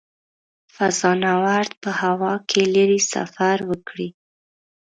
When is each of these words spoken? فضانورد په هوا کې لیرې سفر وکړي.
فضانورد 0.75 1.71
په 1.83 1.89
هوا 2.01 2.33
کې 2.49 2.61
لیرې 2.73 2.99
سفر 3.13 3.57
وکړي. 3.69 4.09